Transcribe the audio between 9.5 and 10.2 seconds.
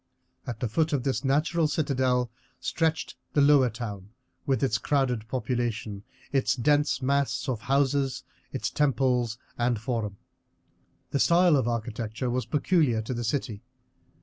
and forum.